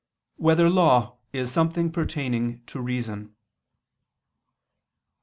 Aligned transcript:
1] 0.37 0.43
Whether 0.47 0.67
Law 0.67 1.19
Is 1.31 1.51
Something 1.51 1.91
Pertaining 1.91 2.63
to 2.65 2.81
Reason? 2.81 3.35